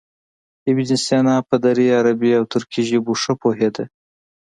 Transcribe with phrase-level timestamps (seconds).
[0.69, 3.83] ابن سینا په دري، عربي او ترکي ژبو ښه پوهېده.